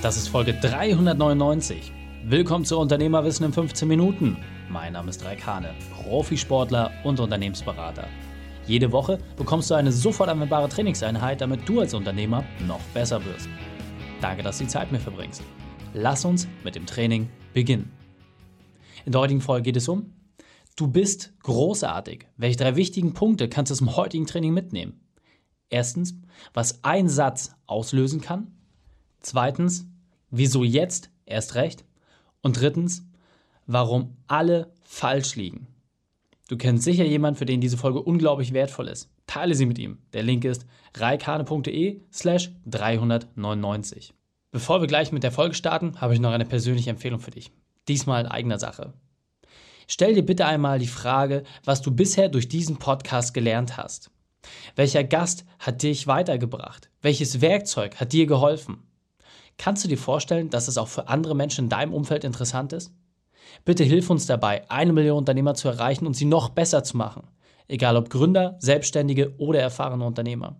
Das 0.00 0.16
ist 0.16 0.28
Folge 0.28 0.54
399. 0.54 1.92
Willkommen 2.22 2.64
zu 2.64 2.78
Unternehmerwissen 2.78 3.46
in 3.46 3.52
15 3.52 3.88
Minuten. 3.88 4.36
Mein 4.70 4.92
Name 4.92 5.10
ist 5.10 5.24
Raik 5.24 5.44
Hane, 5.44 5.74
Profisportler 5.90 6.92
und 7.02 7.18
Unternehmensberater. 7.18 8.06
Jede 8.68 8.92
Woche 8.92 9.18
bekommst 9.36 9.72
du 9.72 9.74
eine 9.74 9.90
sofort 9.90 10.28
anwendbare 10.28 10.68
Trainingseinheit, 10.68 11.40
damit 11.40 11.68
du 11.68 11.80
als 11.80 11.94
Unternehmer 11.94 12.44
noch 12.68 12.80
besser 12.94 13.24
wirst. 13.24 13.48
Danke, 14.20 14.44
dass 14.44 14.58
du 14.58 14.64
die 14.64 14.70
Zeit 14.70 14.92
mit 14.92 15.02
verbringst. 15.02 15.42
Lass 15.94 16.24
uns 16.24 16.46
mit 16.62 16.76
dem 16.76 16.86
Training 16.86 17.28
beginnen. 17.52 17.90
In 19.04 19.10
der 19.10 19.20
heutigen 19.20 19.40
Folge 19.40 19.64
geht 19.64 19.78
es 19.78 19.88
um 19.88 20.12
Du 20.76 20.86
bist 20.86 21.32
großartig. 21.42 22.28
Welche 22.36 22.58
drei 22.58 22.76
wichtigen 22.76 23.14
Punkte 23.14 23.48
kannst 23.48 23.72
du 23.72 23.74
zum 23.74 23.96
heutigen 23.96 24.28
Training 24.28 24.54
mitnehmen? 24.54 25.00
Erstens, 25.70 26.14
was 26.54 26.84
ein 26.84 27.08
Satz 27.08 27.56
auslösen 27.66 28.20
kann. 28.20 28.57
Zweitens, 29.20 29.86
wieso 30.30 30.64
jetzt 30.64 31.10
erst 31.26 31.54
recht? 31.54 31.84
Und 32.42 32.60
drittens, 32.60 33.04
warum 33.66 34.16
alle 34.26 34.72
falsch 34.82 35.36
liegen. 35.36 35.66
Du 36.48 36.56
kennst 36.56 36.84
sicher 36.84 37.04
jemanden, 37.04 37.38
für 37.38 37.44
den 37.44 37.60
diese 37.60 37.76
Folge 37.76 38.00
unglaublich 38.00 38.54
wertvoll 38.54 38.88
ist. 38.88 39.10
Teile 39.26 39.54
sie 39.54 39.66
mit 39.66 39.78
ihm. 39.78 39.98
Der 40.14 40.22
Link 40.22 40.44
ist 40.44 40.64
reikane.de 40.94 42.00
slash 42.10 42.50
399. 42.64 44.14
Bevor 44.50 44.80
wir 44.80 44.86
gleich 44.86 45.12
mit 45.12 45.22
der 45.22 45.32
Folge 45.32 45.54
starten, 45.54 46.00
habe 46.00 46.14
ich 46.14 46.20
noch 46.20 46.32
eine 46.32 46.46
persönliche 46.46 46.88
Empfehlung 46.88 47.20
für 47.20 47.30
dich. 47.30 47.52
Diesmal 47.86 48.22
in 48.22 48.30
eigener 48.30 48.58
Sache. 48.58 48.94
Stell 49.86 50.14
dir 50.14 50.24
bitte 50.24 50.46
einmal 50.46 50.78
die 50.78 50.86
Frage, 50.86 51.44
was 51.64 51.82
du 51.82 51.90
bisher 51.90 52.30
durch 52.30 52.48
diesen 52.48 52.78
Podcast 52.78 53.34
gelernt 53.34 53.76
hast. 53.76 54.10
Welcher 54.74 55.04
Gast 55.04 55.44
hat 55.58 55.82
dich 55.82 56.06
weitergebracht? 56.06 56.88
Welches 57.02 57.42
Werkzeug 57.42 58.00
hat 58.00 58.14
dir 58.14 58.26
geholfen? 58.26 58.87
Kannst 59.58 59.84
du 59.84 59.88
dir 59.88 59.98
vorstellen, 59.98 60.50
dass 60.50 60.68
es 60.68 60.78
auch 60.78 60.88
für 60.88 61.08
andere 61.08 61.34
Menschen 61.34 61.64
in 61.64 61.68
deinem 61.68 61.92
Umfeld 61.92 62.24
interessant 62.24 62.72
ist? 62.72 62.92
Bitte 63.64 63.84
hilf 63.84 64.08
uns 64.08 64.26
dabei, 64.26 64.68
eine 64.70 64.92
Million 64.92 65.18
Unternehmer 65.18 65.54
zu 65.54 65.68
erreichen 65.68 66.06
und 66.06 66.14
sie 66.14 66.24
noch 66.24 66.48
besser 66.50 66.84
zu 66.84 66.96
machen. 66.96 67.24
Egal 67.66 67.96
ob 67.96 68.08
Gründer, 68.08 68.56
Selbstständige 68.60 69.34
oder 69.38 69.60
erfahrene 69.60 70.04
Unternehmer. 70.04 70.56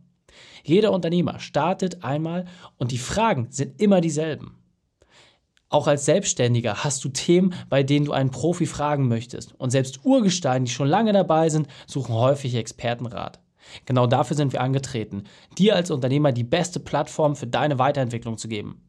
Jeder 0.64 0.92
Unternehmer 0.92 1.39
startet 1.39 2.05
einmal 2.05 2.45
und 2.77 2.91
die 2.91 2.98
Fragen 2.98 3.47
sind 3.50 3.81
immer 3.81 4.00
dieselben. 4.00 4.56
Auch 5.70 5.86
als 5.86 6.05
Selbstständiger 6.05 6.83
hast 6.83 7.05
du 7.05 7.11
Themen, 7.11 7.55
bei 7.69 7.83
denen 7.83 8.06
du 8.06 8.12
einen 8.12 8.30
Profi 8.30 8.67
fragen 8.67 9.06
möchtest. 9.06 9.55
Und 9.61 9.70
selbst 9.70 10.05
Urgesteine, 10.05 10.64
die 10.64 10.70
schon 10.70 10.89
lange 10.89 11.12
dabei 11.12 11.51
sind, 11.51 11.69
suchen 11.86 12.14
häufig 12.14 12.55
Expertenrat. 12.55 13.39
Genau 13.86 14.06
dafür 14.06 14.36
sind 14.36 14.52
wir 14.52 14.61
angetreten, 14.61 15.24
dir 15.56 15.77
als 15.77 15.91
Unternehmer 15.91 16.33
die 16.33 16.44
beste 16.44 16.80
Plattform 16.80 17.36
für 17.36 17.47
deine 17.47 17.78
Weiterentwicklung 17.78 18.38
zu 18.38 18.48
geben. 18.48 18.84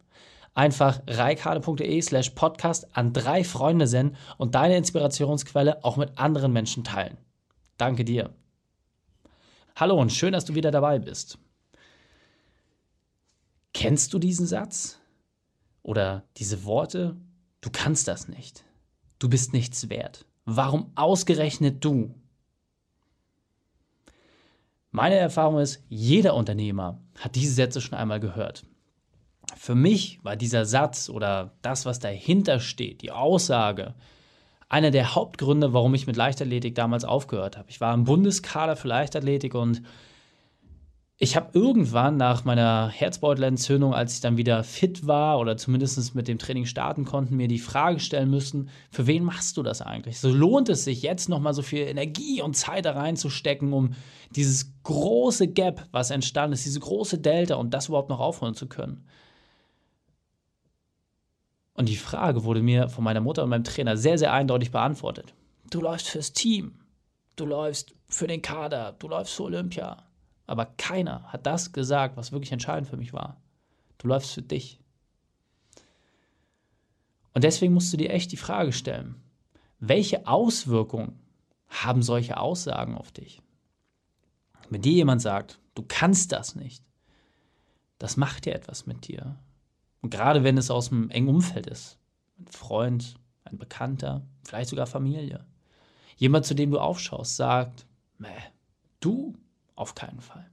Einfach 0.53 1.01
reikade.de 1.07 2.01
slash 2.01 2.31
podcast 2.31 2.95
an 2.95 3.13
drei 3.13 3.43
Freunde 3.43 3.87
senden 3.87 4.17
und 4.37 4.55
deine 4.55 4.77
Inspirationsquelle 4.77 5.83
auch 5.83 5.97
mit 5.97 6.17
anderen 6.17 6.51
Menschen 6.51 6.83
teilen. 6.83 7.17
Danke 7.77 8.03
dir. 8.03 8.33
Hallo 9.75 9.95
und 9.95 10.11
schön, 10.11 10.33
dass 10.33 10.45
du 10.45 10.55
wieder 10.55 10.71
dabei 10.71 10.99
bist. 10.99 11.37
Kennst 13.73 14.13
du 14.13 14.19
diesen 14.19 14.45
Satz? 14.45 14.99
Oder 15.83 16.23
diese 16.37 16.65
Worte? 16.65 17.15
Du 17.61 17.69
kannst 17.71 18.07
das 18.07 18.27
nicht. 18.27 18.65
Du 19.19 19.29
bist 19.29 19.53
nichts 19.53 19.89
wert. 19.89 20.25
Warum 20.45 20.91
ausgerechnet 20.95 21.83
du? 21.85 22.13
Meine 24.91 25.15
Erfahrung 25.15 25.59
ist, 25.59 25.83
jeder 25.87 26.33
Unternehmer 26.33 26.99
hat 27.19 27.35
diese 27.35 27.53
Sätze 27.53 27.79
schon 27.79 27.97
einmal 27.97 28.19
gehört. 28.19 28.63
Für 29.55 29.75
mich 29.75 30.19
war 30.23 30.35
dieser 30.35 30.65
Satz 30.65 31.09
oder 31.09 31.53
das, 31.61 31.85
was 31.85 31.99
dahinter 31.99 32.59
steht, 32.59 33.01
die 33.01 33.11
Aussage, 33.11 33.93
einer 34.67 34.91
der 34.91 35.15
Hauptgründe, 35.15 35.73
warum 35.73 35.93
ich 35.95 36.07
mit 36.07 36.15
Leichtathletik 36.15 36.75
damals 36.75 37.03
aufgehört 37.03 37.57
habe. 37.57 37.69
Ich 37.69 37.81
war 37.81 37.93
im 37.93 38.03
Bundeskader 38.03 38.75
für 38.75 38.87
Leichtathletik 38.87 39.55
und 39.55 39.81
ich 41.21 41.35
habe 41.35 41.49
irgendwann 41.51 42.15
nach 42.15 42.45
meiner 42.45 42.87
Herzbeutelentzündung, 42.87 43.93
als 43.93 44.13
ich 44.13 44.21
dann 44.21 44.37
wieder 44.37 44.63
fit 44.63 45.05
war 45.05 45.37
oder 45.39 45.57
zumindest 45.57 46.15
mit 46.15 46.29
dem 46.29 46.39
Training 46.39 46.65
starten 46.65 47.03
konnte, 47.03 47.33
mir 47.33 47.49
die 47.49 47.59
Frage 47.59 47.99
stellen 47.99 48.29
müssen, 48.29 48.69
für 48.89 49.05
wen 49.05 49.25
machst 49.25 49.57
du 49.57 49.63
das 49.63 49.81
eigentlich? 49.81 50.17
So 50.21 50.29
lohnt 50.29 50.69
es 50.69 50.85
sich 50.85 51.01
jetzt 51.01 51.27
nochmal 51.27 51.53
so 51.53 51.61
viel 51.61 51.81
Energie 51.81 52.41
und 52.41 52.55
Zeit 52.55 52.85
da 52.85 52.93
reinzustecken, 52.93 53.73
um 53.73 53.95
dieses 54.33 54.71
große 54.83 55.49
Gap, 55.49 55.89
was 55.91 56.09
entstanden 56.09 56.53
ist, 56.53 56.65
diese 56.65 56.79
große 56.79 57.19
Delta 57.19 57.55
und 57.55 57.73
das 57.73 57.89
überhaupt 57.89 58.09
noch 58.09 58.21
aufholen 58.21 58.55
zu 58.55 58.67
können? 58.67 59.05
Und 61.73 61.89
die 61.89 61.97
Frage 61.97 62.45
wurde 62.45 62.61
mir 62.61 62.87
von 62.87 63.03
meiner 63.03 63.21
Mutter 63.21 63.43
und 63.43 63.49
meinem 63.49 63.65
Trainer 63.65 63.97
sehr, 63.97 64.17
sehr 64.17 64.31
eindeutig 64.31 64.71
beantwortet. 64.71 65.33
Du 65.69 65.81
läufst 65.81 66.07
fürs 66.07 66.31
Team, 66.31 66.79
du 67.35 67.45
läufst 67.45 67.93
für 68.07 68.27
den 68.27 68.41
Kader, 68.41 68.95
du 68.99 69.09
läufst 69.09 69.33
für 69.33 69.43
Olympia. 69.43 70.08
Aber 70.49 70.65
keiner 70.65 71.31
hat 71.31 71.45
das 71.45 71.73
gesagt, 71.73 72.17
was 72.17 72.31
wirklich 72.31 72.51
entscheidend 72.51 72.89
für 72.89 72.97
mich 72.97 73.13
war. 73.13 73.39
Du 73.99 74.07
läufst 74.07 74.33
für 74.33 74.41
dich. 74.41 74.79
Und 77.35 77.43
deswegen 77.43 77.71
musst 77.71 77.93
du 77.93 77.97
dir 77.97 78.09
echt 78.09 78.31
die 78.31 78.37
Frage 78.37 78.73
stellen, 78.73 79.21
welche 79.79 80.25
Auswirkungen 80.25 81.19
haben 81.67 82.01
solche 82.01 82.37
Aussagen 82.37 82.97
auf 82.97 83.11
dich? 83.11 83.43
Wenn 84.71 84.81
dir 84.81 84.93
jemand 84.93 85.21
sagt, 85.21 85.59
du 85.75 85.83
kannst 85.87 86.31
das 86.31 86.55
nicht, 86.55 86.83
das 87.99 88.17
macht 88.17 88.47
ja 88.47 88.53
etwas 88.53 88.87
mit 88.87 89.07
dir. 89.07 89.35
Und 90.01 90.09
gerade 90.09 90.43
wenn 90.43 90.57
es 90.57 90.71
aus 90.71 90.91
einem 90.91 91.11
engen 91.11 91.29
Umfeld 91.29 91.67
ist, 91.67 91.99
ein 92.39 92.47
Freund, 92.47 93.19
ein 93.43 93.59
Bekannter, 93.59 94.23
vielleicht 94.43 94.71
sogar 94.71 94.87
Familie. 94.87 95.45
Jemand, 96.17 96.47
zu 96.47 96.55
dem 96.55 96.71
du 96.71 96.79
aufschaust, 96.79 97.35
sagt, 97.35 97.85
Mäh, 98.17 98.29
du 98.99 99.35
auf 99.79 99.95
keinen 99.95 100.21
Fall. 100.21 100.49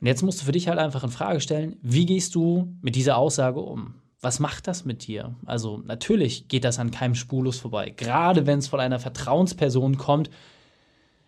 Und 0.00 0.06
jetzt 0.06 0.22
musst 0.22 0.40
du 0.40 0.44
für 0.44 0.52
dich 0.52 0.68
halt 0.68 0.78
einfach 0.78 1.04
in 1.04 1.10
Frage 1.10 1.40
stellen, 1.40 1.76
wie 1.82 2.06
gehst 2.06 2.34
du 2.34 2.76
mit 2.82 2.96
dieser 2.96 3.16
Aussage 3.16 3.60
um? 3.60 3.94
Was 4.20 4.40
macht 4.40 4.66
das 4.66 4.84
mit 4.84 5.06
dir? 5.06 5.34
Also 5.44 5.78
natürlich 5.78 6.48
geht 6.48 6.64
das 6.64 6.78
an 6.78 6.90
keinem 6.90 7.14
spurlos 7.14 7.58
vorbei. 7.58 7.90
Gerade 7.90 8.46
wenn 8.46 8.58
es 8.58 8.68
von 8.68 8.80
einer 8.80 8.98
Vertrauensperson 8.98 9.96
kommt, 9.96 10.30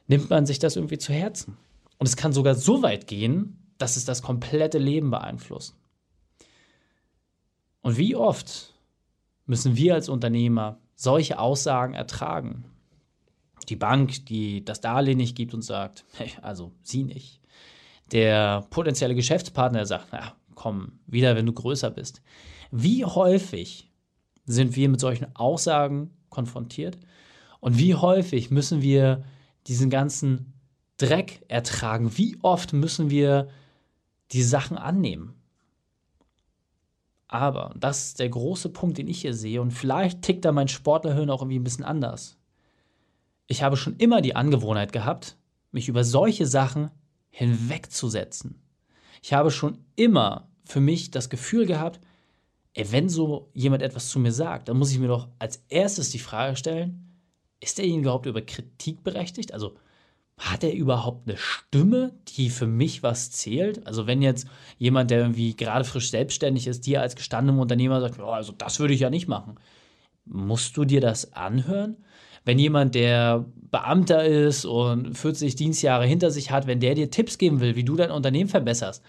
nimmt 0.06 0.30
man 0.30 0.46
sich 0.46 0.58
das 0.58 0.76
irgendwie 0.76 0.98
zu 0.98 1.12
Herzen. 1.12 1.56
Und 1.98 2.06
es 2.08 2.16
kann 2.16 2.32
sogar 2.32 2.54
so 2.54 2.82
weit 2.82 3.06
gehen, 3.06 3.58
dass 3.78 3.96
es 3.96 4.04
das 4.04 4.22
komplette 4.22 4.78
Leben 4.78 5.10
beeinflusst. 5.10 5.76
Und 7.80 7.96
wie 7.96 8.16
oft 8.16 8.74
müssen 9.46 9.76
wir 9.76 9.94
als 9.94 10.08
Unternehmer 10.08 10.78
solche 10.94 11.38
Aussagen 11.38 11.94
ertragen? 11.94 12.64
Die 13.68 13.76
Bank, 13.76 14.26
die 14.26 14.64
das 14.64 14.80
Darlehen 14.80 15.18
nicht 15.18 15.36
gibt 15.36 15.54
und 15.54 15.62
sagt, 15.62 16.04
hey, 16.16 16.30
also 16.42 16.72
sie 16.82 17.04
nicht. 17.04 17.40
Der 18.12 18.66
potenzielle 18.70 19.14
Geschäftspartner 19.14 19.84
sagt, 19.86 20.08
na 20.12 20.32
komm, 20.54 20.98
wieder, 21.06 21.36
wenn 21.36 21.46
du 21.46 21.52
größer 21.52 21.90
bist. 21.90 22.20
Wie 22.70 23.04
häufig 23.04 23.90
sind 24.44 24.74
wir 24.76 24.88
mit 24.88 25.00
solchen 25.00 25.34
Aussagen 25.36 26.10
konfrontiert? 26.30 26.98
Und 27.60 27.78
wie 27.78 27.94
häufig 27.94 28.50
müssen 28.50 28.82
wir 28.82 29.24
diesen 29.66 29.90
ganzen 29.90 30.54
Dreck 30.96 31.44
ertragen? 31.48 32.16
Wie 32.16 32.38
oft 32.42 32.72
müssen 32.72 33.10
wir 33.10 33.48
die 34.32 34.42
Sachen 34.42 34.76
annehmen? 34.76 35.34
Aber, 37.28 37.74
das 37.78 38.06
ist 38.06 38.20
der 38.20 38.30
große 38.30 38.70
Punkt, 38.70 38.96
den 38.96 39.06
ich 39.06 39.20
hier 39.20 39.34
sehe, 39.34 39.60
und 39.60 39.70
vielleicht 39.70 40.22
tickt 40.22 40.46
da 40.46 40.50
mein 40.50 40.68
Sportlerhirn 40.68 41.28
auch 41.30 41.42
irgendwie 41.42 41.58
ein 41.58 41.64
bisschen 41.64 41.84
anders 41.84 42.37
ich 43.48 43.62
habe 43.62 43.76
schon 43.76 43.96
immer 43.96 44.20
die 44.20 44.36
Angewohnheit 44.36 44.92
gehabt, 44.92 45.36
mich 45.72 45.88
über 45.88 46.04
solche 46.04 46.46
Sachen 46.46 46.90
hinwegzusetzen. 47.30 48.62
Ich 49.22 49.32
habe 49.32 49.50
schon 49.50 49.78
immer 49.96 50.48
für 50.64 50.80
mich 50.80 51.10
das 51.10 51.30
Gefühl 51.30 51.66
gehabt, 51.66 51.98
ey, 52.74 52.92
wenn 52.92 53.08
so 53.08 53.50
jemand 53.54 53.82
etwas 53.82 54.08
zu 54.08 54.20
mir 54.20 54.32
sagt, 54.32 54.68
dann 54.68 54.76
muss 54.76 54.92
ich 54.92 54.98
mir 54.98 55.08
doch 55.08 55.28
als 55.38 55.64
erstes 55.68 56.10
die 56.10 56.18
Frage 56.18 56.56
stellen, 56.56 57.16
ist 57.60 57.78
derjenige 57.78 58.02
überhaupt 58.02 58.26
über 58.26 58.42
Kritik 58.42 59.02
berechtigt? 59.02 59.52
Also 59.52 59.76
hat 60.36 60.62
er 60.62 60.72
überhaupt 60.72 61.28
eine 61.28 61.36
Stimme, 61.36 62.12
die 62.36 62.50
für 62.50 62.66
mich 62.66 63.02
was 63.02 63.30
zählt? 63.32 63.84
Also 63.86 64.06
wenn 64.06 64.22
jetzt 64.22 64.46
jemand, 64.76 65.10
der 65.10 65.20
irgendwie 65.20 65.56
gerade 65.56 65.84
frisch 65.84 66.10
selbstständig 66.10 66.66
ist, 66.66 66.86
dir 66.86 67.00
als 67.00 67.16
gestandenem 67.16 67.60
Unternehmer 67.60 68.00
sagt, 68.00 68.20
oh, 68.20 68.30
also 68.30 68.52
das 68.52 68.78
würde 68.78 68.94
ich 68.94 69.00
ja 69.00 69.10
nicht 69.10 69.26
machen, 69.26 69.58
musst 70.24 70.76
du 70.76 70.84
dir 70.84 71.00
das 71.00 71.32
anhören? 71.32 71.96
Wenn 72.48 72.58
jemand, 72.58 72.94
der 72.94 73.44
Beamter 73.70 74.24
ist 74.24 74.64
und 74.64 75.14
40 75.14 75.54
Dienstjahre 75.54 76.06
hinter 76.06 76.30
sich 76.30 76.50
hat, 76.50 76.66
wenn 76.66 76.80
der 76.80 76.94
dir 76.94 77.10
Tipps 77.10 77.36
geben 77.36 77.60
will, 77.60 77.76
wie 77.76 77.84
du 77.84 77.94
dein 77.94 78.10
Unternehmen 78.10 78.48
verbesserst, 78.48 79.04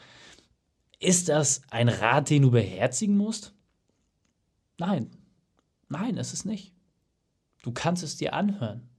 ist 0.99 1.29
das 1.29 1.61
ein 1.69 1.87
Rat, 1.87 2.29
den 2.29 2.41
du 2.41 2.51
beherzigen 2.51 3.15
musst? 3.15 3.53
Nein. 4.77 5.09
Nein, 5.87 6.17
ist 6.17 6.33
es 6.33 6.43
nicht. 6.43 6.73
Du 7.63 7.71
kannst 7.71 8.03
es 8.03 8.17
dir 8.17 8.33
anhören. 8.33 8.89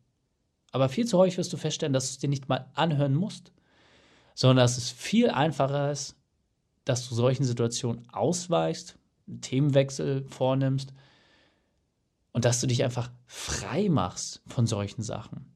Aber 0.73 0.89
viel 0.89 1.07
zu 1.07 1.19
häufig 1.19 1.37
wirst 1.37 1.53
du 1.53 1.59
feststellen, 1.59 1.93
dass 1.93 2.07
du 2.07 2.13
es 2.13 2.19
dir 2.21 2.31
nicht 2.31 2.49
mal 2.49 2.71
anhören 2.73 3.15
musst, 3.15 3.53
sondern 4.35 4.65
dass 4.65 4.79
es 4.79 4.89
viel 4.89 5.29
einfacher 5.29 5.93
ist, 5.93 6.17
dass 6.87 7.07
du 7.07 7.15
solchen 7.15 7.45
Situationen 7.45 8.09
ausweichst, 8.09 8.97
einen 9.29 9.43
Themenwechsel 9.43 10.25
vornimmst 10.31 10.95
und 12.33 12.45
dass 12.45 12.61
du 12.61 12.67
dich 12.67 12.85
einfach 12.85 13.11
frei 13.27 13.89
machst 13.89 14.43
von 14.47 14.67
solchen 14.67 15.03
Sachen. 15.03 15.53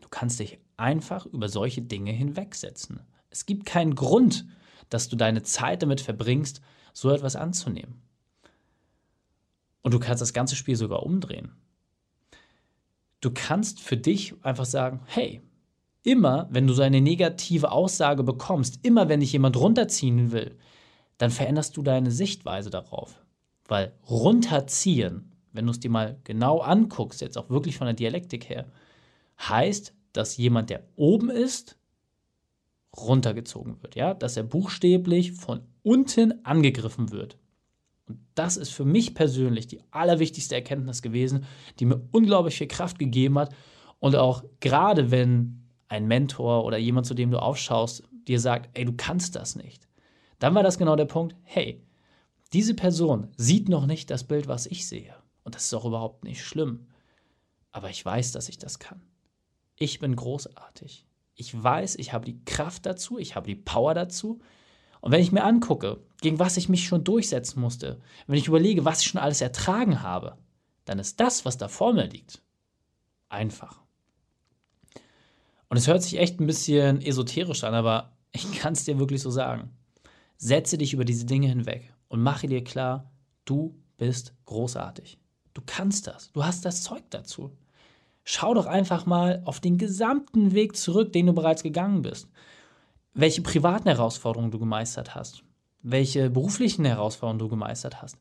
Du 0.00 0.08
kannst 0.08 0.38
dich 0.40 0.58
einfach 0.76 1.26
über 1.26 1.48
solche 1.48 1.82
Dinge 1.82 2.12
hinwegsetzen. 2.12 3.00
Es 3.30 3.46
gibt 3.46 3.66
keinen 3.66 3.94
Grund, 3.94 4.46
dass 4.88 5.08
du 5.08 5.16
deine 5.16 5.42
Zeit 5.42 5.82
damit 5.82 6.00
verbringst, 6.00 6.60
so 6.92 7.10
etwas 7.10 7.36
anzunehmen. 7.36 8.02
Und 9.82 9.94
du 9.94 9.98
kannst 9.98 10.22
das 10.22 10.32
ganze 10.32 10.56
Spiel 10.56 10.76
sogar 10.76 11.02
umdrehen. 11.02 11.52
Du 13.20 13.30
kannst 13.30 13.80
für 13.80 13.96
dich 13.96 14.34
einfach 14.44 14.64
sagen, 14.64 15.00
hey, 15.06 15.42
immer 16.02 16.48
wenn 16.50 16.66
du 16.66 16.74
so 16.74 16.82
eine 16.82 17.00
negative 17.00 17.72
Aussage 17.72 18.22
bekommst, 18.22 18.84
immer 18.84 19.08
wenn 19.08 19.20
dich 19.20 19.32
jemand 19.32 19.56
runterziehen 19.56 20.32
will, 20.32 20.56
dann 21.18 21.30
veränderst 21.30 21.76
du 21.76 21.82
deine 21.82 22.10
Sichtweise 22.10 22.70
darauf. 22.70 23.24
Weil 23.68 23.92
runterziehen, 24.08 25.35
wenn 25.56 25.66
du 25.66 25.72
es 25.72 25.80
dir 25.80 25.90
mal 25.90 26.18
genau 26.24 26.60
anguckst, 26.60 27.20
jetzt 27.20 27.38
auch 27.38 27.50
wirklich 27.50 27.76
von 27.76 27.86
der 27.86 27.94
Dialektik 27.94 28.48
her, 28.48 28.66
heißt, 29.38 29.94
dass 30.12 30.36
jemand, 30.36 30.70
der 30.70 30.84
oben 30.96 31.30
ist, 31.30 31.76
runtergezogen 32.96 33.82
wird, 33.82 33.94
ja, 33.94 34.14
dass 34.14 34.36
er 34.36 34.42
buchstäblich 34.42 35.32
von 35.32 35.60
unten 35.82 36.44
angegriffen 36.44 37.10
wird. 37.10 37.36
Und 38.08 38.18
das 38.34 38.56
ist 38.56 38.70
für 38.70 38.84
mich 38.84 39.14
persönlich 39.14 39.66
die 39.66 39.80
allerwichtigste 39.90 40.54
Erkenntnis 40.54 41.02
gewesen, 41.02 41.44
die 41.78 41.86
mir 41.86 42.00
unglaublich 42.12 42.56
viel 42.56 42.68
Kraft 42.68 42.98
gegeben 42.98 43.38
hat. 43.38 43.54
Und 43.98 44.16
auch 44.16 44.44
gerade 44.60 45.10
wenn 45.10 45.64
ein 45.88 46.06
Mentor 46.06 46.64
oder 46.64 46.78
jemand, 46.78 47.06
zu 47.06 47.14
dem 47.14 47.30
du 47.30 47.40
aufschaust, 47.40 48.04
dir 48.26 48.40
sagt, 48.40 48.70
ey, 48.74 48.84
du 48.84 48.92
kannst 48.96 49.36
das 49.36 49.56
nicht, 49.56 49.86
dann 50.38 50.54
war 50.54 50.62
das 50.62 50.78
genau 50.78 50.96
der 50.96 51.04
Punkt, 51.04 51.34
hey, 51.42 51.82
diese 52.52 52.74
Person 52.74 53.28
sieht 53.36 53.68
noch 53.68 53.86
nicht 53.86 54.10
das 54.10 54.24
Bild, 54.24 54.48
was 54.48 54.66
ich 54.66 54.86
sehe. 54.86 55.14
Und 55.46 55.54
das 55.54 55.66
ist 55.66 55.74
auch 55.74 55.84
überhaupt 55.84 56.24
nicht 56.24 56.44
schlimm. 56.44 56.88
Aber 57.70 57.88
ich 57.88 58.04
weiß, 58.04 58.32
dass 58.32 58.48
ich 58.48 58.58
das 58.58 58.80
kann. 58.80 59.00
Ich 59.76 60.00
bin 60.00 60.16
großartig. 60.16 61.06
Ich 61.36 61.62
weiß, 61.62 61.94
ich 61.96 62.12
habe 62.12 62.24
die 62.24 62.44
Kraft 62.44 62.84
dazu, 62.84 63.16
ich 63.16 63.36
habe 63.36 63.46
die 63.46 63.54
Power 63.54 63.94
dazu. 63.94 64.40
Und 65.00 65.12
wenn 65.12 65.20
ich 65.20 65.30
mir 65.30 65.44
angucke, 65.44 66.02
gegen 66.20 66.40
was 66.40 66.56
ich 66.56 66.68
mich 66.68 66.88
schon 66.88 67.04
durchsetzen 67.04 67.60
musste, 67.60 68.00
wenn 68.26 68.40
ich 68.40 68.48
überlege, 68.48 68.84
was 68.84 69.02
ich 69.02 69.06
schon 69.06 69.20
alles 69.20 69.40
ertragen 69.40 70.02
habe, 70.02 70.36
dann 70.84 70.98
ist 70.98 71.20
das, 71.20 71.44
was 71.44 71.56
da 71.56 71.68
vor 71.68 71.92
mir 71.92 72.08
liegt, 72.08 72.42
einfach. 73.28 73.80
Und 75.68 75.76
es 75.76 75.86
hört 75.86 76.02
sich 76.02 76.18
echt 76.18 76.40
ein 76.40 76.48
bisschen 76.48 77.00
esoterisch 77.00 77.62
an, 77.62 77.74
aber 77.74 78.16
ich 78.32 78.50
kann 78.58 78.72
es 78.72 78.84
dir 78.84 78.98
wirklich 78.98 79.22
so 79.22 79.30
sagen. 79.30 79.70
Setze 80.38 80.76
dich 80.76 80.92
über 80.92 81.04
diese 81.04 81.24
Dinge 81.24 81.46
hinweg 81.46 81.94
und 82.08 82.20
mache 82.20 82.48
dir 82.48 82.64
klar, 82.64 83.12
du 83.44 83.80
bist 83.96 84.34
großartig. 84.46 85.20
Du 85.56 85.62
kannst 85.64 86.06
das. 86.06 86.30
Du 86.32 86.44
hast 86.44 86.64
das 86.64 86.82
Zeug 86.82 87.02
dazu 87.10 87.50
schau 88.26 88.52
doch 88.52 88.66
einfach 88.66 89.06
mal 89.06 89.40
auf 89.46 89.60
den 89.60 89.78
gesamten 89.78 90.52
Weg 90.52 90.76
zurück, 90.76 91.12
den 91.12 91.26
du 91.26 91.32
bereits 91.32 91.62
gegangen 91.62 92.02
bist. 92.02 92.28
Welche 93.14 93.40
privaten 93.40 93.88
Herausforderungen 93.88 94.50
du 94.50 94.58
gemeistert 94.58 95.14
hast, 95.14 95.42
welche 95.82 96.28
beruflichen 96.28 96.84
Herausforderungen 96.84 97.38
du 97.38 97.48
gemeistert 97.48 98.02
hast, 98.02 98.18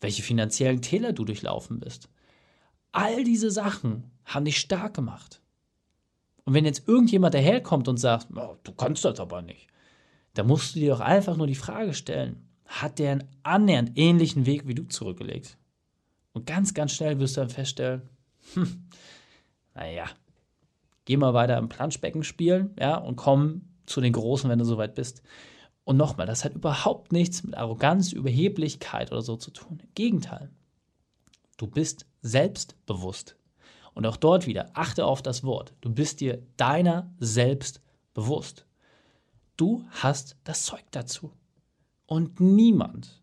welche 0.00 0.22
finanziellen 0.22 0.80
Täler 0.80 1.12
du 1.12 1.24
durchlaufen 1.24 1.80
bist. 1.80 2.08
All 2.92 3.24
diese 3.24 3.50
Sachen 3.50 4.10
haben 4.24 4.44
dich 4.44 4.58
stark 4.58 4.94
gemacht. 4.94 5.42
Und 6.44 6.54
wenn 6.54 6.64
jetzt 6.64 6.88
irgendjemand 6.88 7.34
daherkommt 7.34 7.88
und 7.88 7.98
sagt, 7.98 8.28
oh, 8.34 8.56
du 8.62 8.72
kannst 8.72 9.04
das 9.04 9.20
aber 9.20 9.42
nicht, 9.42 9.66
dann 10.34 10.46
musst 10.46 10.74
du 10.74 10.80
dir 10.80 10.92
doch 10.92 11.00
einfach 11.00 11.36
nur 11.36 11.46
die 11.46 11.54
Frage 11.54 11.94
stellen, 11.94 12.48
hat 12.64 12.98
der 12.98 13.12
einen 13.12 13.28
annähernd 13.42 13.92
ähnlichen 13.96 14.46
Weg 14.46 14.66
wie 14.66 14.74
du 14.74 14.84
zurückgelegt? 14.84 15.58
Und 16.32 16.46
ganz, 16.46 16.74
ganz 16.74 16.92
schnell 16.92 17.18
wirst 17.18 17.36
du 17.36 17.42
dann 17.42 17.50
feststellen, 17.50 18.08
hm, 18.54 18.88
naja, 19.74 20.06
geh 21.04 21.16
mal 21.16 21.34
weiter 21.34 21.58
im 21.58 21.68
Planschbecken 21.68 22.24
spielen, 22.24 22.74
ja, 22.78 22.96
und 22.96 23.16
komm 23.16 23.68
zu 23.86 24.00
den 24.00 24.12
Großen, 24.12 24.48
wenn 24.48 24.58
du 24.58 24.64
soweit 24.64 24.94
bist. 24.94 25.22
Und 25.84 25.96
nochmal, 25.96 26.26
das 26.26 26.44
hat 26.44 26.54
überhaupt 26.54 27.12
nichts 27.12 27.42
mit 27.42 27.56
Arroganz, 27.56 28.12
Überheblichkeit 28.12 29.10
oder 29.10 29.22
so 29.22 29.36
zu 29.36 29.50
tun. 29.50 29.80
Im 29.82 29.94
Gegenteil. 29.94 30.50
Du 31.56 31.66
bist 31.66 32.06
selbstbewusst. 32.22 33.36
Und 33.94 34.06
auch 34.06 34.16
dort 34.16 34.46
wieder, 34.46 34.70
achte 34.74 35.04
auf 35.04 35.22
das 35.22 35.44
Wort. 35.44 35.74
Du 35.80 35.92
bist 35.92 36.20
dir 36.20 36.42
deiner 36.56 37.12
selbst 37.18 37.82
bewusst. 38.14 38.66
Du 39.56 39.84
hast 39.90 40.36
das 40.44 40.64
Zeug 40.64 40.84
dazu. 40.92 41.32
Und 42.06 42.40
niemand, 42.40 43.21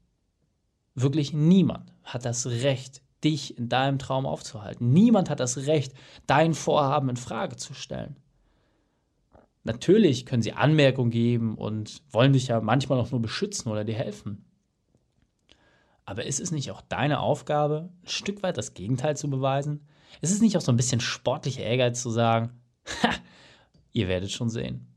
wirklich 1.02 1.34
niemand 1.34 1.94
hat 2.04 2.26
das 2.26 2.46
Recht, 2.46 3.02
dich 3.24 3.58
in 3.58 3.70
deinem 3.70 4.00
Traum 4.00 4.26
aufzuhalten. 4.26 4.92
Niemand 4.92 5.30
hat 5.30 5.40
das 5.40 5.58
Recht, 5.68 5.94
dein 6.26 6.54
Vorhaben 6.54 7.10
in 7.10 7.18
Frage 7.18 7.58
zu 7.58 7.74
stellen. 7.74 8.16
Natürlich 9.64 10.26
können 10.26 10.42
sie 10.42 10.54
Anmerkungen 10.54 11.12
geben 11.12 11.56
und 11.56 12.02
wollen 12.12 12.34
dich 12.34 12.48
ja 12.48 12.62
manchmal 12.62 13.00
auch 13.00 13.12
nur 13.12 13.22
beschützen 13.22 13.72
oder 13.72 13.84
dir 13.84 13.96
helfen. 13.96 14.46
Aber 16.06 16.26
ist 16.26 16.40
es 16.40 16.52
nicht 16.52 16.72
auch 16.72 16.82
deine 16.82 17.20
Aufgabe, 17.20 17.90
ein 18.04 18.08
Stück 18.08 18.42
weit 18.42 18.58
das 18.58 18.74
Gegenteil 18.74 19.16
zu 19.16 19.30
beweisen? 19.30 19.86
Ist 20.22 20.32
es 20.32 20.42
nicht 20.42 20.58
auch 20.58 20.62
so 20.62 20.72
ein 20.72 20.78
bisschen 20.78 21.02
sportlicher 21.02 21.62
Ehrgeiz 21.62 22.02
zu 22.02 22.10
sagen, 22.10 22.62
ihr 23.92 24.08
werdet 24.08 24.32
schon 24.32 24.50
sehen. 24.50 24.88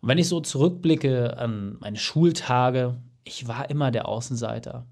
Und 0.00 0.08
wenn 0.08 0.18
ich 0.18 0.28
so 0.28 0.40
zurückblicke 0.40 1.36
an 1.36 1.76
meine 1.78 1.96
Schultage, 1.96 3.00
ich 3.22 3.46
war 3.46 3.70
immer 3.70 3.92
der 3.92 4.08
Außenseiter 4.08 4.86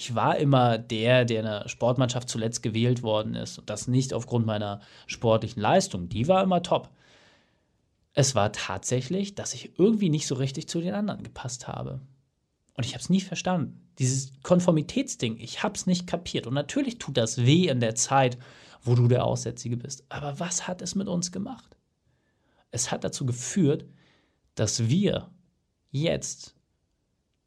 ich 0.00 0.14
war 0.14 0.38
immer 0.38 0.78
der, 0.78 1.26
der 1.26 1.40
in 1.40 1.44
der 1.44 1.68
Sportmannschaft 1.68 2.30
zuletzt 2.30 2.62
gewählt 2.62 3.02
worden 3.02 3.34
ist. 3.34 3.58
Und 3.58 3.68
das 3.68 3.86
nicht 3.86 4.14
aufgrund 4.14 4.46
meiner 4.46 4.80
sportlichen 5.06 5.60
Leistung. 5.60 6.08
Die 6.08 6.26
war 6.26 6.42
immer 6.42 6.62
top. 6.62 6.88
Es 8.14 8.34
war 8.34 8.50
tatsächlich, 8.50 9.34
dass 9.34 9.52
ich 9.52 9.78
irgendwie 9.78 10.08
nicht 10.08 10.26
so 10.26 10.36
richtig 10.36 10.68
zu 10.68 10.80
den 10.80 10.94
anderen 10.94 11.22
gepasst 11.22 11.68
habe. 11.68 12.00
Und 12.78 12.86
ich 12.86 12.94
habe 12.94 13.02
es 13.02 13.10
nie 13.10 13.20
verstanden. 13.20 13.90
Dieses 13.98 14.32
Konformitätsding, 14.42 15.36
ich 15.38 15.62
habe 15.62 15.74
es 15.74 15.86
nicht 15.86 16.06
kapiert. 16.06 16.46
Und 16.46 16.54
natürlich 16.54 16.98
tut 16.98 17.18
das 17.18 17.36
weh 17.44 17.68
in 17.68 17.80
der 17.80 17.94
Zeit, 17.94 18.38
wo 18.82 18.94
du 18.94 19.06
der 19.06 19.26
Aussätzige 19.26 19.76
bist. 19.76 20.04
Aber 20.08 20.40
was 20.40 20.66
hat 20.66 20.80
es 20.80 20.94
mit 20.94 21.08
uns 21.08 21.30
gemacht? 21.30 21.76
Es 22.70 22.90
hat 22.90 23.04
dazu 23.04 23.26
geführt, 23.26 23.84
dass 24.54 24.88
wir 24.88 25.28
jetzt 25.90 26.54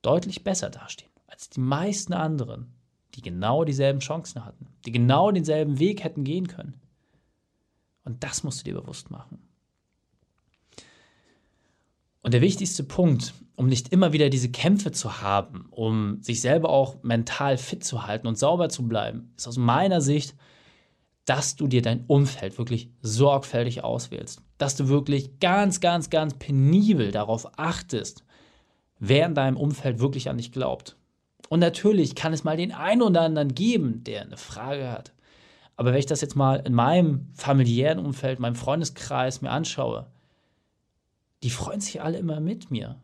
deutlich 0.04 0.44
besser 0.44 0.70
dastehen 0.70 1.13
als 1.34 1.50
die 1.50 1.62
meisten 1.62 2.14
anderen, 2.14 2.72
die 3.16 3.24
genau 3.24 3.64
dieselben 3.64 4.00
Chancen 4.02 4.46
hatten, 4.46 4.68
die 4.86 4.92
genau 4.92 5.32
denselben 5.32 5.80
Weg 5.80 6.04
hätten 6.04 6.24
gehen 6.24 6.48
können. 6.48 6.80
Und 8.06 8.24
das 8.24 8.44
musst 8.44 8.60
du 8.62 8.66
dir 8.66 8.80
bewusst 8.80 9.10
machen. 9.10 9.40
Und 12.22 12.36
der 12.36 12.42
wichtigste 12.42 12.84
Punkt, 12.84 13.34
um 13.56 13.66
nicht 13.66 13.90
immer 13.90 14.14
wieder 14.14 14.30
diese 14.30 14.52
Kämpfe 14.52 14.92
zu 14.92 15.22
haben, 15.22 15.68
um 15.72 16.22
sich 16.22 16.40
selber 16.40 16.70
auch 16.70 17.02
mental 17.02 17.58
fit 17.58 17.84
zu 17.84 18.06
halten 18.06 18.28
und 18.28 18.38
sauber 18.38 18.70
zu 18.70 18.88
bleiben, 18.88 19.34
ist 19.36 19.48
aus 19.48 19.58
meiner 19.58 20.02
Sicht, 20.02 20.36
dass 21.26 21.56
du 21.56 21.68
dir 21.68 21.82
dein 21.82 22.06
Umfeld 22.06 22.60
wirklich 22.60 22.92
sorgfältig 23.02 23.84
auswählst. 23.84 24.42
Dass 24.60 24.76
du 24.76 24.88
wirklich 24.88 25.40
ganz, 25.40 25.80
ganz, 25.80 26.12
ganz 26.12 26.36
penibel 26.36 27.12
darauf 27.12 27.58
achtest, 27.58 28.24
wer 29.00 29.26
in 29.26 29.34
deinem 29.34 29.58
Umfeld 29.58 30.00
wirklich 30.00 30.30
an 30.30 30.38
dich 30.38 30.52
glaubt. 30.52 30.96
Und 31.50 31.60
natürlich 31.60 32.16
kann 32.16 32.34
es 32.34 32.44
mal 32.44 32.58
den 32.58 32.72
einen 32.72 33.02
oder 33.02 33.22
anderen 33.22 33.54
geben, 33.54 34.04
der 34.04 34.22
eine 34.22 34.38
Frage 34.38 34.92
hat. 34.92 35.12
Aber 35.76 35.92
wenn 35.92 36.00
ich 36.00 36.06
das 36.06 36.22
jetzt 36.22 36.36
mal 36.36 36.58
in 36.66 36.74
meinem 36.74 37.28
familiären 37.34 38.00
Umfeld, 38.00 38.40
meinem 38.40 38.56
Freundeskreis 38.56 39.42
mir 39.42 39.52
anschaue, 39.52 40.08
die 41.42 41.50
freuen 41.50 41.82
sich 41.82 42.02
alle 42.02 42.18
immer 42.18 42.40
mit 42.40 42.72
mir. 42.72 42.96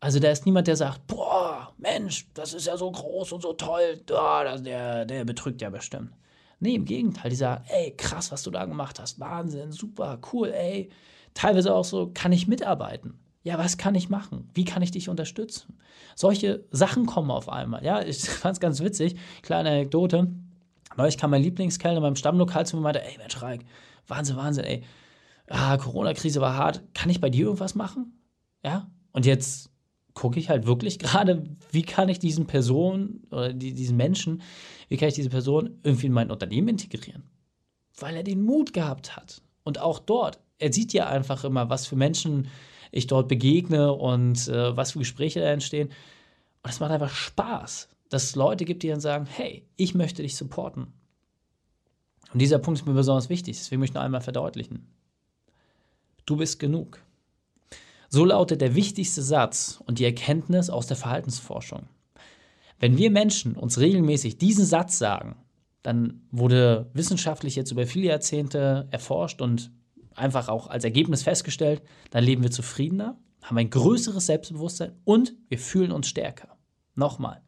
Also 0.00 0.18
da 0.18 0.30
ist 0.30 0.46
niemand, 0.46 0.66
der 0.66 0.76
sagt, 0.76 1.06
boah, 1.06 1.72
Mensch, 1.78 2.26
das 2.34 2.54
ist 2.54 2.66
ja 2.66 2.76
so 2.76 2.90
groß 2.90 3.32
und 3.32 3.42
so 3.42 3.52
toll, 3.52 3.98
der, 4.06 5.04
der 5.04 5.24
betrügt 5.24 5.60
ja 5.60 5.70
bestimmt. 5.70 6.12
Nee, 6.58 6.74
im 6.74 6.84
Gegenteil, 6.84 7.30
die 7.30 7.36
sagen, 7.36 7.64
ey, 7.68 7.94
krass, 7.96 8.32
was 8.32 8.42
du 8.42 8.50
da 8.50 8.64
gemacht 8.64 9.00
hast, 9.00 9.20
Wahnsinn, 9.20 9.72
super, 9.72 10.18
cool, 10.32 10.48
ey. 10.50 10.90
Teilweise 11.34 11.74
auch 11.74 11.84
so, 11.84 12.10
kann 12.14 12.32
ich 12.32 12.48
mitarbeiten 12.48 13.18
ja, 13.42 13.58
was 13.58 13.76
kann 13.76 13.94
ich 13.94 14.08
machen? 14.08 14.48
Wie 14.54 14.64
kann 14.64 14.82
ich 14.82 14.92
dich 14.92 15.08
unterstützen? 15.08 15.78
Solche 16.14 16.64
Sachen 16.70 17.06
kommen 17.06 17.30
auf 17.30 17.48
einmal. 17.48 17.84
Ja, 17.84 18.02
ich 18.02 18.20
fand 18.28 18.54
es 18.54 18.60
ganz 18.60 18.80
witzig. 18.80 19.16
Kleine 19.42 19.70
Anekdote. 19.70 20.28
Neulich 20.96 21.18
kam 21.18 21.30
mein 21.30 21.42
Lieblingskellner 21.42 22.00
beim 22.00 22.16
Stammlokal 22.16 22.66
zu 22.66 22.76
mir 22.76 22.78
und 22.78 22.84
meinte, 22.84 23.04
ey, 23.04 23.16
Mensch, 23.18 23.40
Reik, 23.40 23.64
Wahnsinn, 24.06 24.36
Wahnsinn, 24.36 24.64
ey. 24.64 24.82
Ah, 25.48 25.76
Corona-Krise 25.76 26.40
war 26.40 26.56
hart. 26.56 26.82
Kann 26.94 27.10
ich 27.10 27.20
bei 27.20 27.30
dir 27.30 27.46
irgendwas 27.46 27.74
machen? 27.74 28.18
Ja? 28.62 28.90
Und 29.12 29.26
jetzt 29.26 29.70
gucke 30.14 30.38
ich 30.38 30.48
halt 30.48 30.66
wirklich 30.66 30.98
gerade, 31.00 31.44
wie 31.70 31.82
kann 31.82 32.08
ich 32.08 32.18
diesen 32.18 32.46
Person 32.46 33.22
oder 33.30 33.52
die, 33.52 33.72
diesen 33.72 33.96
Menschen, 33.96 34.42
wie 34.88 34.96
kann 34.96 35.08
ich 35.08 35.14
diese 35.14 35.30
Person 35.30 35.80
irgendwie 35.82 36.06
in 36.06 36.12
mein 36.12 36.30
Unternehmen 36.30 36.68
integrieren? 36.68 37.24
Weil 37.98 38.16
er 38.16 38.22
den 38.22 38.42
Mut 38.42 38.72
gehabt 38.72 39.16
hat. 39.16 39.42
Und 39.64 39.78
auch 39.78 39.98
dort, 39.98 40.38
er 40.58 40.72
sieht 40.72 40.92
ja 40.92 41.08
einfach 41.08 41.44
immer, 41.44 41.70
was 41.70 41.86
für 41.86 41.96
Menschen 41.96 42.48
ich 42.92 43.08
dort 43.08 43.26
begegne 43.26 43.92
und 43.92 44.46
äh, 44.46 44.76
was 44.76 44.92
für 44.92 45.00
Gespräche 45.00 45.40
da 45.40 45.46
entstehen. 45.46 45.88
Und 46.62 46.70
es 46.70 46.78
macht 46.78 46.92
einfach 46.92 47.12
Spaß, 47.12 47.88
dass 48.08 48.24
es 48.24 48.36
Leute 48.36 48.64
gibt, 48.64 48.84
die 48.84 48.88
dann 48.88 49.00
sagen, 49.00 49.26
hey, 49.26 49.66
ich 49.76 49.94
möchte 49.94 50.22
dich 50.22 50.36
supporten. 50.36 50.92
Und 52.32 52.38
dieser 52.40 52.58
Punkt 52.58 52.80
ist 52.80 52.86
mir 52.86 52.92
besonders 52.92 53.28
wichtig, 53.28 53.56
deswegen 53.58 53.80
möchte 53.80 53.92
ich 53.92 53.94
noch 53.96 54.02
einmal 54.02 54.20
verdeutlichen. 54.20 54.86
Du 56.24 56.36
bist 56.36 56.60
genug. 56.60 57.02
So 58.08 58.24
lautet 58.24 58.60
der 58.60 58.74
wichtigste 58.74 59.22
Satz 59.22 59.82
und 59.86 59.98
die 59.98 60.04
Erkenntnis 60.04 60.70
aus 60.70 60.86
der 60.86 60.96
Verhaltensforschung. 60.96 61.88
Wenn 62.78 62.98
wir 62.98 63.10
Menschen 63.10 63.56
uns 63.56 63.78
regelmäßig 63.78 64.38
diesen 64.38 64.66
Satz 64.66 64.98
sagen, 64.98 65.36
dann 65.82 66.26
wurde 66.30 66.90
wissenschaftlich 66.92 67.56
jetzt 67.56 67.72
über 67.72 67.86
viele 67.86 68.08
Jahrzehnte 68.08 68.86
erforscht 68.90 69.40
und 69.40 69.72
einfach 70.16 70.48
auch 70.48 70.68
als 70.68 70.84
Ergebnis 70.84 71.22
festgestellt, 71.22 71.82
dann 72.10 72.24
leben 72.24 72.42
wir 72.42 72.50
zufriedener, 72.50 73.18
haben 73.42 73.58
ein 73.58 73.70
größeres 73.70 74.26
Selbstbewusstsein 74.26 74.92
und 75.04 75.34
wir 75.48 75.58
fühlen 75.58 75.92
uns 75.92 76.08
stärker. 76.08 76.56
Nochmal, 76.94 77.42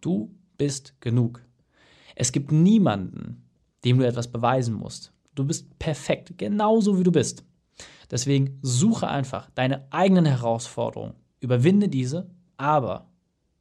du 0.00 0.34
bist 0.56 1.00
genug. 1.00 1.42
Es 2.14 2.32
gibt 2.32 2.52
niemanden, 2.52 3.44
dem 3.84 3.98
du 3.98 4.06
etwas 4.06 4.30
beweisen 4.30 4.74
musst. 4.74 5.12
Du 5.34 5.44
bist 5.44 5.78
perfekt, 5.78 6.38
genauso 6.38 6.98
wie 6.98 7.04
du 7.04 7.12
bist. 7.12 7.44
Deswegen 8.10 8.58
suche 8.62 9.08
einfach 9.08 9.50
deine 9.50 9.86
eigenen 9.92 10.24
Herausforderungen, 10.24 11.14
überwinde 11.40 11.88
diese, 11.88 12.30
aber 12.56 13.10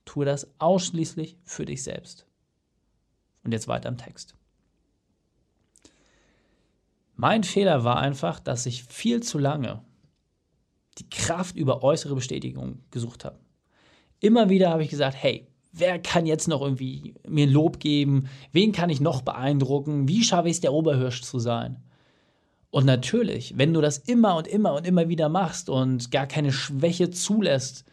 tue 0.06 0.26
das 0.26 0.48
ausschließlich 0.60 1.38
für 1.44 1.66
dich 1.66 1.84
selbst. 1.84 2.26
Und 3.44 3.52
jetzt 3.52 3.68
weiter 3.68 3.90
im 3.90 3.98
Text. 3.98 4.36
Mein 7.16 7.44
Fehler 7.44 7.84
war 7.84 7.98
einfach, 7.98 8.40
dass 8.40 8.66
ich 8.66 8.84
viel 8.84 9.24
zu 9.24 9.38
lange 9.38 9.82
die 10.98 11.10
Kraft 11.10 11.56
über 11.56 11.84
äußere 11.84 12.16
Bestätigung 12.16 12.80
gesucht 12.92 13.26
habe. 13.26 13.40
Immer 14.20 14.50
wieder 14.50 14.70
habe 14.70 14.84
ich 14.84 14.90
gesagt, 14.90 15.16
hey, 15.20 15.48
wer 15.72 16.00
kann 16.00 16.26
jetzt 16.26 16.48
noch 16.48 16.62
irgendwie 16.62 17.16
mir 17.28 17.48
Lob 17.48 17.80
geben? 17.80 18.30
Wen 18.52 18.72
kann 18.72 18.90
ich 18.90 19.02
noch 19.02 19.22
beeindrucken? 19.22 20.08
Wie 20.08 20.24
schaffe 20.24 20.48
ich 20.48 20.56
es, 20.56 20.62
der 20.62 20.74
Oberhirsch 20.74 21.22
zu 21.22 21.40
sein? 21.40 21.84
Und 22.70 22.86
natürlich, 22.86 23.58
wenn 23.58 23.74
du 23.74 23.82
das 23.82 23.98
immer 23.98 24.36
und 24.36 24.48
immer 24.48 24.74
und 24.74 24.86
immer 24.86 25.08
wieder 25.08 25.30
machst 25.30 25.70
und 25.70 26.12
gar 26.12 26.28
keine 26.28 26.52
Schwäche 26.52 27.10
zulässt, 27.10 27.86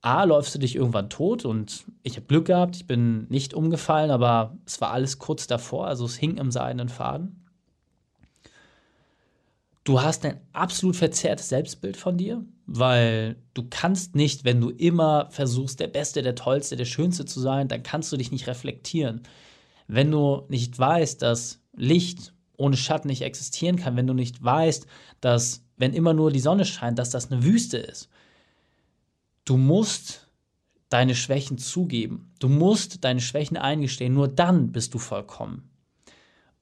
A, 0.00 0.24
läufst 0.24 0.54
du 0.54 0.58
dich 0.58 0.76
irgendwann 0.76 1.08
tot 1.08 1.44
und 1.44 1.84
ich 2.02 2.16
habe 2.16 2.26
Glück 2.26 2.46
gehabt, 2.46 2.76
ich 2.76 2.86
bin 2.86 3.26
nicht 3.30 3.54
umgefallen, 3.54 4.10
aber 4.10 4.56
es 4.66 4.80
war 4.80 4.90
alles 4.90 5.18
kurz 5.18 5.46
davor, 5.46 5.86
also 5.86 6.04
es 6.04 6.16
hing 6.16 6.36
im 6.36 6.50
seidenen 6.50 6.88
Faden. 6.88 7.43
Du 9.84 10.00
hast 10.00 10.24
ein 10.24 10.40
absolut 10.52 10.96
verzerrtes 10.96 11.50
Selbstbild 11.50 11.96
von 11.96 12.16
dir, 12.16 12.42
weil 12.66 13.36
du 13.52 13.66
kannst 13.68 14.14
nicht, 14.14 14.44
wenn 14.44 14.60
du 14.60 14.70
immer 14.70 15.28
versuchst, 15.30 15.78
der 15.78 15.88
Beste, 15.88 16.22
der 16.22 16.34
Tollste, 16.34 16.76
der 16.76 16.86
Schönste 16.86 17.26
zu 17.26 17.38
sein, 17.40 17.68
dann 17.68 17.82
kannst 17.82 18.10
du 18.10 18.16
dich 18.16 18.32
nicht 18.32 18.46
reflektieren. 18.46 19.22
Wenn 19.86 20.10
du 20.10 20.46
nicht 20.48 20.78
weißt, 20.78 21.20
dass 21.20 21.60
Licht 21.74 22.32
ohne 22.56 22.76
Schatten 22.76 23.08
nicht 23.08 23.22
existieren 23.22 23.76
kann, 23.76 23.96
wenn 23.96 24.06
du 24.06 24.14
nicht 24.14 24.42
weißt, 24.42 24.86
dass, 25.20 25.62
wenn 25.76 25.92
immer 25.92 26.14
nur 26.14 26.30
die 26.30 26.40
Sonne 26.40 26.64
scheint, 26.64 26.98
dass 26.98 27.10
das 27.10 27.30
eine 27.30 27.44
Wüste 27.44 27.76
ist, 27.76 28.08
Du 29.44 29.58
musst 29.58 30.26
deine 30.88 31.14
Schwächen 31.14 31.58
zugeben. 31.58 32.32
Du 32.38 32.48
musst 32.48 33.04
deine 33.04 33.20
Schwächen 33.20 33.56
eingestehen. 33.56 34.14
Nur 34.14 34.28
dann 34.28 34.72
bist 34.72 34.94
du 34.94 34.98
vollkommen. 34.98 35.70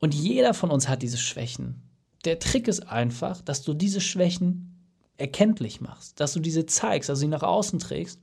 Und 0.00 0.14
jeder 0.14 0.52
von 0.52 0.70
uns 0.70 0.88
hat 0.88 1.02
diese 1.02 1.18
Schwächen. 1.18 1.82
Der 2.24 2.38
Trick 2.38 2.68
ist 2.68 2.88
einfach, 2.88 3.40
dass 3.42 3.62
du 3.62 3.74
diese 3.74 4.00
Schwächen 4.00 4.88
erkenntlich 5.16 5.80
machst, 5.80 6.20
dass 6.20 6.32
du 6.32 6.40
diese 6.40 6.66
zeigst, 6.66 7.08
du 7.08 7.16
sie 7.16 7.28
nach 7.28 7.42
außen 7.42 7.78
trägst. 7.78 8.20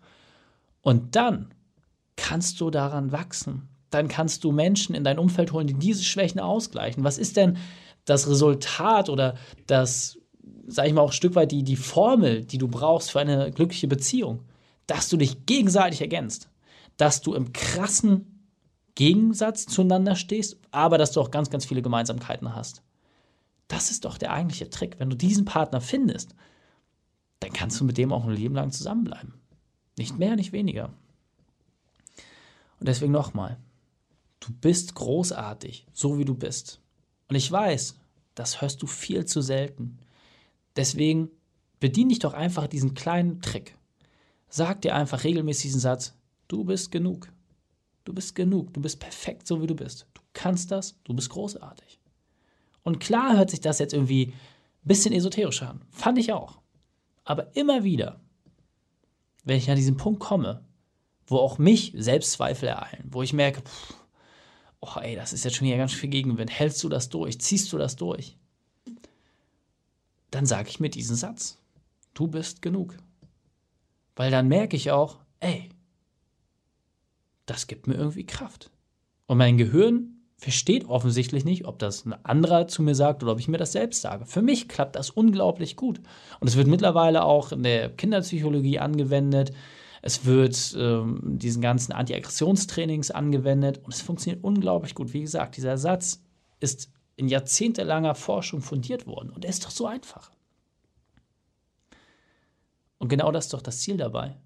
Und 0.82 1.16
dann 1.16 1.54
kannst 2.16 2.60
du 2.62 2.70
daran 2.70 3.12
wachsen. 3.12 3.70
Dann 3.90 4.08
kannst 4.08 4.44
du 4.44 4.52
Menschen 4.52 4.96
in 4.96 5.04
dein 5.04 5.20
Umfeld 5.20 5.52
holen, 5.52 5.68
die 5.68 5.74
diese 5.74 6.04
Schwächen 6.04 6.40
ausgleichen. 6.40 7.04
Was 7.04 7.18
ist 7.18 7.38
denn 7.38 7.58
das 8.06 8.28
Resultat 8.28 9.10
oder 9.10 9.36
das, 9.68 10.18
sag 10.68 10.88
ich 10.88 10.94
mal, 10.94 11.02
auch 11.02 11.10
ein 11.10 11.14
Stück 11.14 11.36
weit 11.36 11.52
die, 11.52 11.64
die 11.64 11.76
Formel, 11.76 12.46
die 12.46 12.58
du 12.58 12.68
brauchst 12.68 13.12
für 13.12 13.20
eine 13.20 13.52
glückliche 13.52 13.88
Beziehung? 13.88 14.44
dass 14.90 15.08
du 15.08 15.18
dich 15.18 15.46
gegenseitig 15.46 16.02
ergänzt, 16.02 16.50
dass 16.98 17.22
du 17.22 17.36
im 17.36 17.54
krassen 17.54 18.50
Gegensatz 18.96 19.68
zueinander 19.68 20.16
stehst, 20.16 20.58
aber 20.72 20.98
dass 20.98 21.12
du 21.12 21.22
auch 21.22 21.32
ganz, 21.32 21.52
ganz 21.52 21.66
viele 21.66 21.84
Gemeinsamkeiten 21.84 22.56
hast. 22.56 22.82
Das 23.70 23.92
ist 23.92 24.04
doch 24.04 24.18
der 24.18 24.34
eigentliche 24.34 24.70
Trick. 24.70 25.00
Wenn 25.00 25.10
du 25.10 25.16
diesen 25.16 25.46
Partner 25.46 25.80
findest, 25.80 26.36
dann 27.40 27.54
kannst 27.54 27.80
du 27.80 27.86
mit 27.86 27.98
dem 27.98 28.12
auch 28.12 28.26
ein 28.26 28.36
Leben 28.36 28.56
lang 28.56 28.72
zusammenbleiben. 28.72 29.36
Nicht 29.98 30.18
mehr, 30.20 30.36
nicht 30.36 30.52
weniger. 30.52 30.92
Und 32.80 32.88
deswegen 32.88 33.12
nochmal, 33.12 33.58
du 34.40 34.52
bist 34.52 34.96
großartig, 34.96 35.86
so 35.94 36.18
wie 36.18 36.26
du 36.26 36.36
bist. 36.36 36.82
Und 37.28 37.36
ich 37.36 37.50
weiß, 37.50 37.96
das 38.36 38.62
hörst 38.62 38.82
du 38.82 38.88
viel 38.88 39.26
zu 39.26 39.42
selten. 39.42 40.00
Deswegen 40.76 41.30
bediene 41.80 42.10
dich 42.10 42.20
doch 42.20 42.34
einfach 42.34 42.68
diesen 42.68 42.96
kleinen 42.96 43.42
Trick. 43.42 43.76
Sag 44.50 44.82
dir 44.82 44.96
einfach 44.96 45.24
regelmäßig 45.24 45.64
diesen 45.64 45.82
Satz, 45.82 46.16
du 46.48 46.64
bist 46.64 46.92
genug. 46.92 47.32
Du 48.04 48.14
bist 48.14 48.34
genug, 48.34 48.74
du 48.74 48.82
bist 48.82 49.00
perfekt, 49.00 49.46
so 49.46 49.62
wie 49.62 49.68
du 49.68 49.76
bist. 49.76 50.08
Du 50.16 50.22
kannst 50.34 50.72
das, 50.72 50.96
du 51.04 51.14
bist 51.14 51.30
großartig. 51.30 51.99
Und 52.84 53.00
klar 53.00 53.38
hört 53.38 53.50
sich 53.50 53.62
das 53.62 53.80
jetzt 53.80 53.94
irgendwie 53.94 54.28
ein 54.28 54.88
bisschen 54.88 55.14
esoterisch 55.14 55.62
an. 55.62 55.82
Fand 55.90 56.18
ich 56.18 56.34
auch. 56.34 56.60
Aber 57.24 57.56
immer 57.56 57.84
wieder, 57.84 58.20
wenn 59.44 59.58
ich 59.58 59.70
an 59.70 59.76
diesen 59.76 59.98
Punkt 59.98 60.20
komme, 60.20 60.66
wo 61.28 61.38
auch 61.38 61.58
mich 61.58 61.94
Selbstzweifel 61.96 62.70
ereilen, 62.70 63.08
wo 63.12 63.22
ich 63.22 63.34
merke, 63.34 63.62
pff, 63.62 63.94
oh 64.82 65.00
ey, 65.00 65.16
das 65.16 65.34
ist 65.34 65.44
jetzt 65.44 65.58
schon 65.58 65.68
hier 65.68 65.78
ganz 65.78 65.94
viel 65.94 66.10
Gegenwind, 66.10 66.52
hältst 66.52 66.84
du 66.84 66.90
das 66.90 67.10
durch, 67.10 67.40
ziehst 67.40 67.72
du 67.72 67.78
das 67.78 67.96
durch, 67.96 68.38
dann 70.32 70.46
sage 70.46 70.70
ich 70.70 70.80
mir 70.80 70.90
diesen 70.90 71.16
Satz. 71.16 71.58
Du 72.14 72.28
bist 72.28 72.62
genug. 72.62 72.96
Weil 74.16 74.32
dann 74.32 74.48
merke 74.48 74.76
ich 74.76 74.92
auch, 74.92 75.20
ey, 75.40 75.70
das 77.46 77.68
gibt 77.68 77.88
mir 77.88 77.96
irgendwie 77.96 78.26
Kraft. 78.26 78.70
Und 79.28 79.38
mein 79.38 79.58
Gehirn 79.58 80.19
versteht 80.40 80.86
offensichtlich 80.86 81.44
nicht, 81.44 81.66
ob 81.66 81.80
das 81.80 82.06
ein 82.06 82.14
anderer 82.24 82.68
zu 82.70 82.82
mir 82.82 82.96
sagt 82.96 83.22
oder 83.24 83.34
ob 83.34 83.40
ich 83.40 83.50
mir 83.50 83.58
das 83.58 83.74
selbst 83.74 84.02
sage. 84.02 84.26
Für 84.26 84.42
mich 84.42 84.70
klappt 84.70 84.96
das 84.96 85.10
unglaublich 85.10 85.76
gut. 85.76 86.00
Und 86.40 86.48
es 86.48 86.56
wird 86.56 86.68
mittlerweile 86.68 87.26
auch 87.26 87.52
in 87.52 87.62
der 87.62 87.90
Kinderpsychologie 87.90 88.80
angewendet. 88.80 89.52
Es 90.02 90.24
wird 90.24 90.78
ähm, 90.80 91.20
diesen 91.24 91.62
ganzen 91.62 91.92
Anti-Aggressionstrainings 91.92 93.12
angewendet 93.12 93.82
und 93.84 93.94
es 93.94 94.02
funktioniert 94.02 94.42
unglaublich 94.42 94.96
gut. 94.96 95.12
Wie 95.12 95.20
gesagt, 95.20 95.58
dieser 95.58 95.78
Satz 95.78 96.24
ist 96.62 96.90
in 97.18 97.28
jahrzehntelanger 97.28 98.16
Forschung 98.16 98.62
fundiert 98.62 99.08
worden 99.08 99.32
und 99.32 99.44
er 99.44 99.50
ist 99.50 99.66
doch 99.66 99.72
so 99.72 99.88
einfach. 99.88 100.32
Und 102.98 103.10
genau 103.10 103.30
das 103.34 103.46
ist 103.46 103.54
doch 103.54 103.62
das 103.62 103.82
Ziel 103.82 103.98
dabei, 103.98 104.38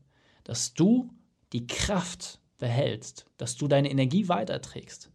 dass 0.43 0.73
du 0.73 1.11
die 1.53 1.67
Kraft 1.67 2.39
behältst, 2.57 3.27
dass 3.37 3.55
du 3.57 3.67
deine 3.67 3.91
Energie 3.91 4.27
weiterträgst 4.27 5.12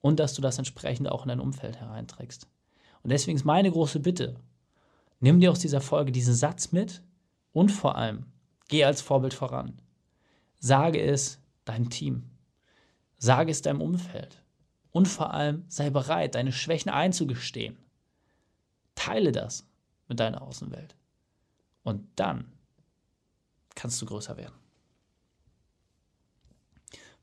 und 0.00 0.20
dass 0.20 0.34
du 0.34 0.42
das 0.42 0.58
entsprechend 0.58 1.08
auch 1.08 1.22
in 1.22 1.28
dein 1.28 1.40
Umfeld 1.40 1.80
hereinträgst. 1.80 2.46
Und 3.02 3.10
deswegen 3.10 3.36
ist 3.36 3.44
meine 3.44 3.70
große 3.70 4.00
Bitte, 4.00 4.36
nimm 5.20 5.40
dir 5.40 5.50
aus 5.50 5.58
dieser 5.58 5.80
Folge 5.80 6.12
diesen 6.12 6.34
Satz 6.34 6.72
mit 6.72 7.02
und 7.52 7.70
vor 7.70 7.96
allem 7.96 8.26
geh 8.68 8.84
als 8.84 9.00
Vorbild 9.00 9.34
voran. 9.34 9.80
Sage 10.58 11.00
es 11.00 11.40
deinem 11.64 11.90
Team. 11.90 12.30
Sage 13.18 13.50
es 13.50 13.62
deinem 13.62 13.80
Umfeld. 13.80 14.42
Und 14.90 15.06
vor 15.06 15.32
allem 15.32 15.64
sei 15.68 15.90
bereit, 15.90 16.34
deine 16.34 16.52
Schwächen 16.52 16.90
einzugestehen. 16.90 17.76
Teile 18.94 19.32
das 19.32 19.66
mit 20.08 20.18
deiner 20.18 20.42
Außenwelt. 20.42 20.96
Und 21.82 22.08
dann 22.16 22.52
kannst 23.74 24.00
du 24.02 24.06
größer 24.06 24.36
werden. 24.36 24.54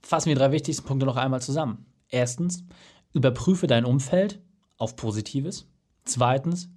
Fassen 0.02 0.28
wir 0.28 0.36
die 0.36 0.40
drei 0.40 0.52
wichtigsten 0.52 0.86
Punkte 0.86 1.06
noch 1.06 1.18
einmal 1.18 1.42
zusammen. 1.42 1.86
Erstens, 2.16 2.64
überprüfe 3.12 3.68
dein 3.68 3.84
Umfeld 3.84 4.40
auf 4.78 4.96
Positives. 4.96 5.68
Zweitens, 6.06 6.70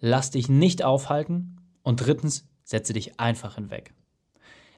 lass 0.00 0.30
dich 0.30 0.48
nicht 0.48 0.82
aufhalten. 0.82 1.58
Und 1.82 1.96
drittens, 1.96 2.48
setze 2.64 2.94
dich 2.94 3.20
einfach 3.20 3.56
hinweg. 3.56 3.92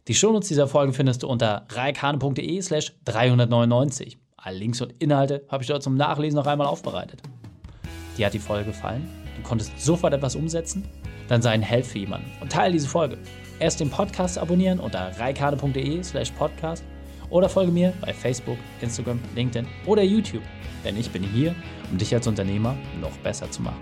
Die 0.08 0.14
Shownotes 0.14 0.48
dieser 0.48 0.66
Folge 0.66 0.92
findest 0.92 1.22
du 1.22 1.28
unter 1.28 1.66
reikane.de 1.68 2.60
slash 2.62 2.94
399. 3.04 4.18
Alle 4.36 4.58
Links 4.58 4.80
und 4.80 4.92
Inhalte 4.98 5.46
habe 5.48 5.62
ich 5.62 5.68
dort 5.68 5.84
zum 5.84 5.96
Nachlesen 5.96 6.36
noch 6.36 6.48
einmal 6.48 6.66
aufbereitet. 6.66 7.22
Dir 8.18 8.26
hat 8.26 8.34
die 8.34 8.40
Folge 8.40 8.70
gefallen? 8.70 9.08
Du 9.36 9.42
konntest 9.44 9.78
sofort 9.78 10.14
etwas 10.14 10.34
umsetzen? 10.34 10.82
dann 11.32 11.40
sei 11.40 11.52
ein 11.52 11.62
Held 11.62 11.86
für 11.86 11.98
jemanden 11.98 12.30
und 12.42 12.52
teile 12.52 12.72
diese 12.72 12.88
Folge. 12.88 13.16
Erst 13.58 13.80
den 13.80 13.88
Podcast 13.88 14.36
abonnieren 14.36 14.78
unter 14.78 15.18
reikade.de 15.18 16.02
slash 16.02 16.30
podcast 16.32 16.84
oder 17.32 17.48
folge 17.48 17.72
mir 17.72 17.94
bei 18.00 18.12
Facebook, 18.12 18.58
Instagram, 18.80 19.18
LinkedIn 19.34 19.66
oder 19.86 20.02
YouTube, 20.02 20.42
denn 20.84 20.96
ich 20.96 21.10
bin 21.10 21.22
hier, 21.22 21.54
um 21.90 21.98
dich 21.98 22.14
als 22.14 22.26
Unternehmer 22.26 22.76
noch 23.00 23.16
besser 23.18 23.50
zu 23.50 23.62
machen. 23.62 23.80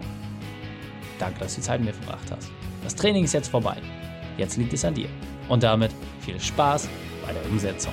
Danke, 1.19 1.41
dass 1.41 1.55
du 1.55 1.61
die 1.61 1.67
Zeit 1.67 1.81
mit 1.81 1.89
mir 1.89 1.95
verbracht 1.95 2.31
hast. 2.31 2.51
Das 2.83 2.95
Training 2.95 3.25
ist 3.25 3.35
jetzt 3.35 3.49
vorbei. 3.49 3.77
Jetzt 4.39 4.57
liegt 4.57 4.73
es 4.73 4.85
an 4.85 4.95
dir. 4.95 5.09
Und 5.49 5.65
damit 5.65 5.91
viel 6.21 6.41
Spaß 6.41 6.89
bei 7.27 7.33
der 7.33 7.45
Umsetzung. 7.51 7.93